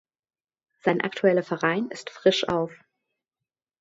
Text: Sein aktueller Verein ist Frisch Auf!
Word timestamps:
Sein 0.83 1.01
aktueller 1.01 1.43
Verein 1.43 1.89
ist 1.91 2.09
Frisch 2.09 2.49
Auf! 2.49 2.71